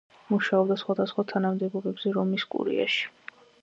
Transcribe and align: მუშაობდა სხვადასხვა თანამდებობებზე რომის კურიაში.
მუშაობდა 0.29 0.77
სხვადასხვა 0.83 1.27
თანამდებობებზე 1.33 2.17
რომის 2.19 2.51
კურიაში. 2.57 3.09